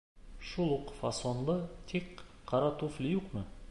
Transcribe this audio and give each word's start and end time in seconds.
Шул 0.51 0.71
уҡ 0.77 0.89
фасонлы, 1.01 1.59
тик 1.95 2.27
ҡара 2.53 2.77
туфли 2.83 3.19
юҡмы? 3.19 3.51